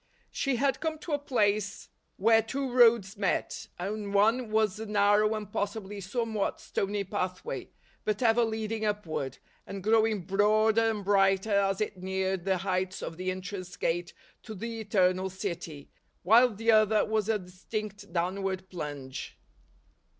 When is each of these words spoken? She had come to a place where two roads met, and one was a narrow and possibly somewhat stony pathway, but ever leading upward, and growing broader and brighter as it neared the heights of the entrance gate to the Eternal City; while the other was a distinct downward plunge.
She 0.31 0.55
had 0.55 0.79
come 0.79 0.97
to 0.97 1.11
a 1.11 1.19
place 1.19 1.87
where 2.17 2.41
two 2.41 2.71
roads 2.71 3.17
met, 3.17 3.67
and 3.77 4.15
one 4.15 4.49
was 4.49 4.79
a 4.79 4.87
narrow 4.87 5.35
and 5.35 5.53
possibly 5.53 6.01
somewhat 6.01 6.59
stony 6.59 7.03
pathway, 7.03 7.69
but 8.03 8.23
ever 8.23 8.43
leading 8.43 8.83
upward, 8.83 9.37
and 9.67 9.83
growing 9.83 10.21
broader 10.25 10.89
and 10.89 11.05
brighter 11.05 11.53
as 11.53 11.81
it 11.81 11.97
neared 12.01 12.45
the 12.45 12.57
heights 12.57 13.03
of 13.03 13.17
the 13.17 13.29
entrance 13.29 13.75
gate 13.75 14.11
to 14.41 14.55
the 14.55 14.79
Eternal 14.81 15.29
City; 15.29 15.91
while 16.23 16.49
the 16.49 16.71
other 16.71 17.05
was 17.05 17.29
a 17.29 17.37
distinct 17.37 18.11
downward 18.11 18.67
plunge. 18.71 19.37